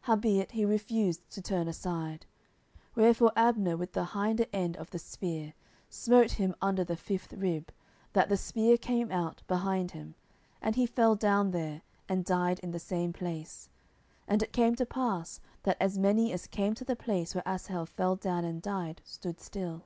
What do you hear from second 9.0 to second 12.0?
out behind him; and he fell down there,